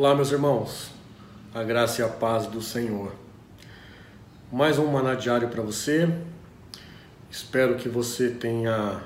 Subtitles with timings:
[0.00, 0.90] Olá, meus irmãos,
[1.54, 3.12] a graça e a paz do Senhor.
[4.50, 6.08] Mais um maná diário para você.
[7.30, 9.02] Espero que você tenha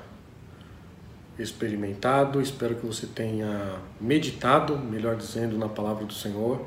[1.36, 6.64] experimentado, espero que você tenha meditado, melhor dizendo, na palavra do Senhor,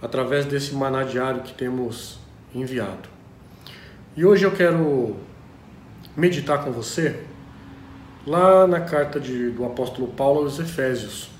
[0.00, 2.18] através desse maná diário que temos
[2.54, 3.10] enviado.
[4.16, 5.18] E hoje eu quero
[6.16, 7.22] meditar com você
[8.26, 11.33] lá na carta de, do apóstolo Paulo aos Efésios.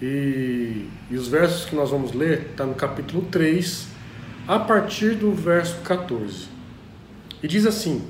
[0.00, 3.86] E, e os versos que nós vamos ler está no capítulo 3,
[4.48, 6.48] a partir do verso 14.
[7.42, 8.06] E diz assim: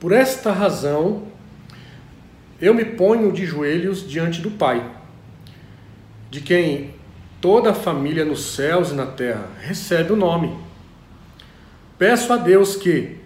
[0.00, 1.28] Por esta razão
[2.60, 4.84] eu me ponho de joelhos diante do Pai,
[6.30, 6.94] de quem
[7.40, 10.58] toda a família nos céus e na terra recebe o nome.
[11.96, 13.16] Peço a Deus que,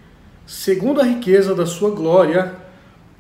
[0.47, 2.55] segundo a riqueza da sua glória,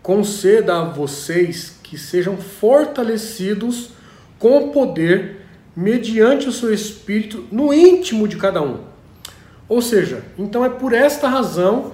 [0.03, 3.91] conceda a vocês que sejam fortalecidos
[4.39, 5.43] com poder
[5.77, 8.79] mediante o seu espírito no íntimo de cada um.
[9.69, 11.93] Ou seja, então é por esta razão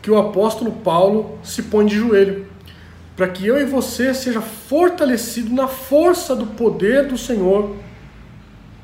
[0.00, 2.46] que o apóstolo Paulo se põe de joelho,
[3.14, 7.76] para que eu e você seja fortalecido na força do poder do Senhor,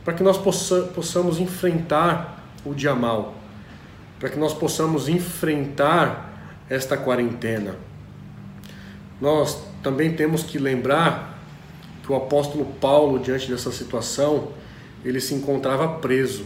[0.05, 3.41] para que nós possa, possamos enfrentar o dia mal
[4.20, 7.75] para que nós possamos enfrentar esta quarentena.
[9.19, 11.39] Nós também temos que lembrar
[12.03, 14.53] que o apóstolo Paulo, diante dessa situação,
[15.05, 16.45] ele se encontrava preso.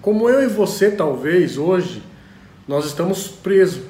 [0.00, 2.02] Como eu e você, talvez, hoje,
[2.66, 3.82] nós estamos presos.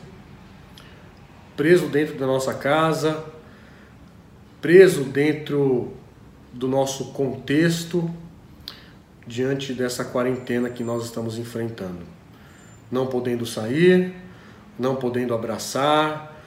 [1.56, 3.24] Preso dentro da nossa casa,
[4.60, 5.92] preso dentro
[6.52, 8.08] do nosso contexto,
[9.26, 12.18] diante dessa quarentena que nós estamos enfrentando
[12.90, 14.14] não podendo sair,
[14.78, 16.37] não podendo abraçar,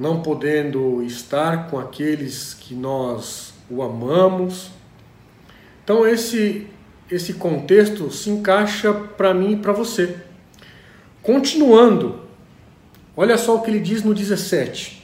[0.00, 4.70] não podendo estar com aqueles que nós o amamos.
[5.84, 6.66] Então esse
[7.10, 10.16] esse contexto se encaixa para mim e para você.
[11.22, 12.20] Continuando,
[13.16, 15.02] olha só o que ele diz no 17.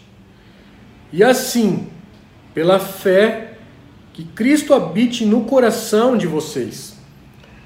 [1.12, 1.88] E assim,
[2.54, 3.58] pela fé,
[4.12, 6.96] que Cristo habite no coração de vocês,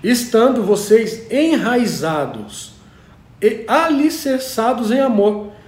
[0.03, 2.73] estando vocês enraizados
[3.43, 5.60] e alicerçados em amor.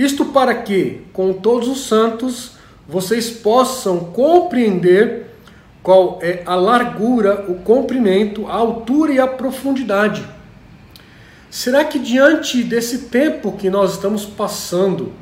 [0.00, 2.52] Isto para que, com todos os santos,
[2.88, 5.26] vocês possam compreender
[5.82, 10.26] qual é a largura, o comprimento, a altura e a profundidade.
[11.50, 15.12] Será que diante desse tempo que nós estamos passando,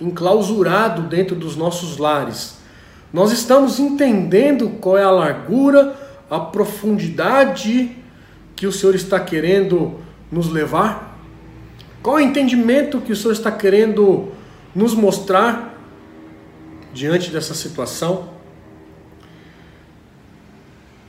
[0.00, 2.56] enclausurado dentro dos nossos lares,
[3.12, 5.94] nós estamos entendendo qual é a largura,
[6.30, 7.94] a profundidade
[8.56, 10.00] que o Senhor está querendo
[10.32, 11.05] nos levar?
[12.06, 14.28] Qual é o entendimento que o Senhor está querendo
[14.72, 15.76] nos mostrar
[16.94, 18.28] diante dessa situação?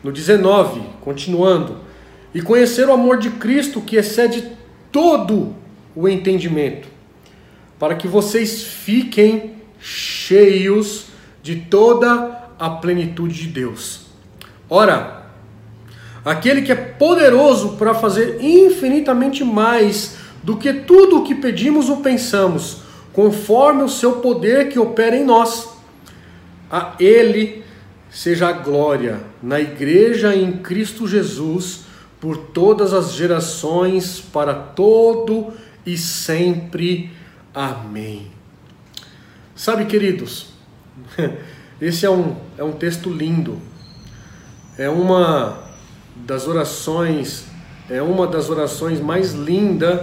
[0.04, 1.82] No 19, continuando,
[2.34, 4.52] e conhecer o amor de Cristo que excede
[4.92, 5.56] todo
[5.96, 6.88] o entendimento,
[7.78, 11.10] para que vocês fiquem cheios
[11.44, 14.08] de toda a plenitude de Deus.
[14.68, 15.28] Ora,
[16.26, 21.98] aquele que é poderoso para fazer infinitamente mais do que tudo o que pedimos ou
[21.98, 22.82] pensamos,
[23.14, 25.70] conforme o seu poder que opera em nós.
[26.70, 27.64] A Ele
[28.10, 31.82] seja a glória na Igreja em Cristo Jesus
[32.20, 35.54] por todas as gerações, para todo
[35.86, 37.12] e sempre.
[37.54, 38.32] Amém.
[39.56, 40.48] Sabe, queridos,
[41.82, 43.60] esse é um, é um texto lindo,
[44.78, 45.64] é uma
[46.16, 47.46] das orações,
[47.90, 50.02] é uma das orações mais lindas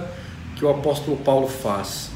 [0.64, 2.10] que o apóstolo Paulo faz.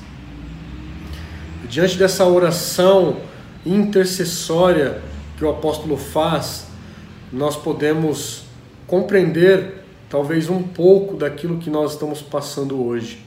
[1.68, 3.18] Diante dessa oração
[3.66, 5.02] intercessória
[5.36, 6.66] que o apóstolo faz,
[7.30, 8.44] nós podemos
[8.86, 13.22] compreender talvez um pouco daquilo que nós estamos passando hoje.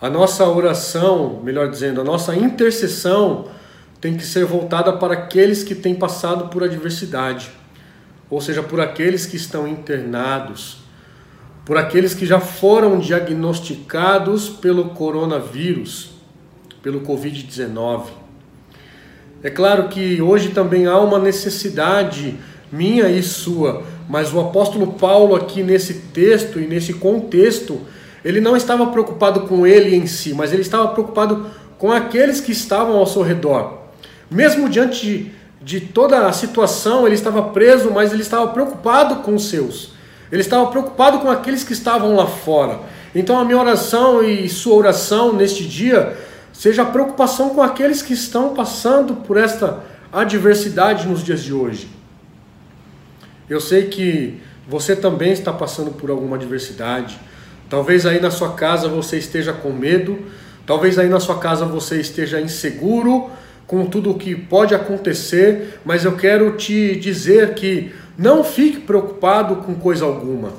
[0.00, 3.50] A nossa oração, melhor dizendo, a nossa intercessão
[4.00, 7.52] tem que ser voltada para aqueles que têm passado por adversidade,
[8.28, 10.78] ou seja, por aqueles que estão internados,
[11.70, 16.10] por aqueles que já foram diagnosticados pelo coronavírus,
[16.82, 18.06] pelo Covid-19.
[19.40, 22.34] É claro que hoje também há uma necessidade
[22.72, 27.82] minha e sua, mas o apóstolo Paulo, aqui nesse texto e nesse contexto,
[28.24, 31.46] ele não estava preocupado com ele em si, mas ele estava preocupado
[31.78, 33.78] com aqueles que estavam ao seu redor.
[34.28, 35.32] Mesmo diante de,
[35.62, 39.99] de toda a situação, ele estava preso, mas ele estava preocupado com os seus.
[40.30, 42.80] Ele estava preocupado com aqueles que estavam lá fora.
[43.14, 46.16] Então a minha oração e sua oração neste dia
[46.52, 49.82] seja a preocupação com aqueles que estão passando por esta
[50.12, 51.88] adversidade nos dias de hoje.
[53.48, 57.18] Eu sei que você também está passando por alguma adversidade.
[57.68, 60.18] Talvez aí na sua casa você esteja com medo,
[60.64, 63.30] talvez aí na sua casa você esteja inseguro
[63.66, 69.56] com tudo o que pode acontecer, mas eu quero te dizer que não fique preocupado
[69.56, 70.52] com coisa alguma.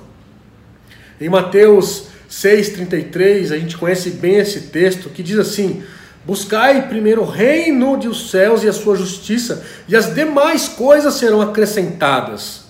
[1.20, 5.84] Em Mateus 6,33, a gente conhece bem esse texto que diz assim:
[6.26, 11.40] Buscai primeiro o reino dos céus e a sua justiça, e as demais coisas serão
[11.40, 12.64] acrescentadas.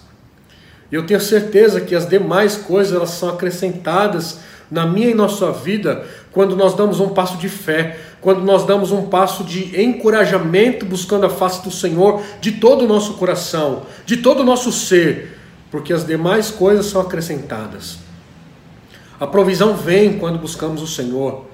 [0.91, 4.39] E eu tenho certeza que as demais coisas elas são acrescentadas
[4.69, 8.65] na minha e na sua vida quando nós damos um passo de fé, quando nós
[8.65, 13.83] damos um passo de encorajamento buscando a face do Senhor de todo o nosso coração,
[14.05, 15.37] de todo o nosso ser,
[15.71, 17.97] porque as demais coisas são acrescentadas.
[19.19, 21.45] A provisão vem quando buscamos o Senhor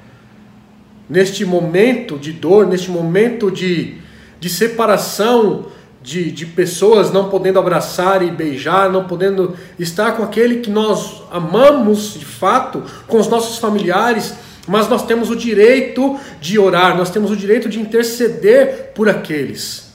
[1.09, 3.97] neste momento de dor, neste momento de,
[4.39, 5.67] de separação
[6.01, 11.21] de, de pessoas não podendo abraçar e beijar, não podendo estar com aquele que nós
[11.31, 14.33] amamos de fato, com os nossos familiares,
[14.67, 19.93] mas nós temos o direito de orar, nós temos o direito de interceder por aqueles.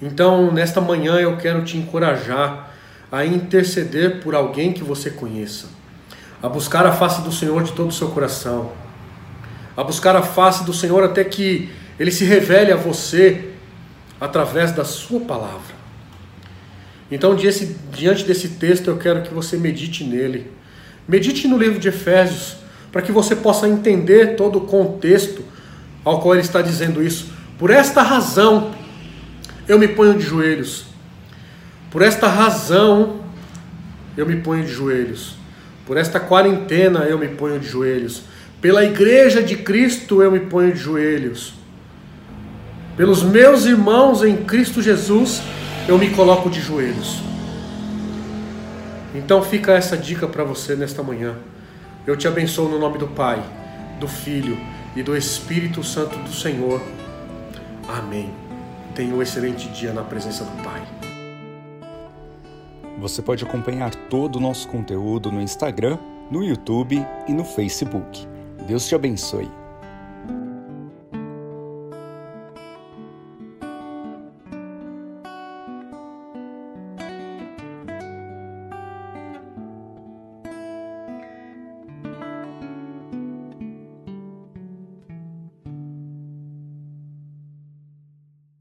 [0.00, 2.72] Então, nesta manhã eu quero te encorajar
[3.10, 5.66] a interceder por alguém que você conheça,
[6.42, 8.72] a buscar a face do Senhor de todo o seu coração
[9.76, 13.50] a buscar a face do Senhor até que ele se revele a você
[14.20, 15.82] através da sua palavra.
[17.10, 20.50] Então, diante desse texto, eu quero que você medite nele.
[21.06, 22.56] Medite no livro de Efésios,
[22.92, 25.42] para que você possa entender todo o contexto
[26.04, 27.32] ao qual ele está dizendo isso.
[27.58, 28.72] Por esta razão,
[29.66, 30.84] eu me ponho de joelhos.
[31.90, 33.22] Por esta razão,
[34.16, 35.36] eu me ponho de joelhos.
[35.86, 38.24] Por esta quarentena, eu me ponho de joelhos.
[38.60, 41.54] Pela igreja de Cristo eu me ponho de joelhos.
[42.96, 45.42] Pelos meus irmãos em Cristo Jesus
[45.88, 47.20] eu me coloco de joelhos.
[49.14, 51.34] Então fica essa dica para você nesta manhã.
[52.04, 53.40] Eu te abençoo no nome do Pai,
[54.00, 54.58] do Filho
[54.96, 56.82] e do Espírito Santo do Senhor.
[57.88, 58.28] Amém.
[58.92, 60.82] Tenha um excelente dia na presença do Pai.
[62.98, 65.96] Você pode acompanhar todo o nosso conteúdo no Instagram,
[66.28, 68.26] no YouTube e no Facebook.
[68.66, 69.61] Deus te abençoe.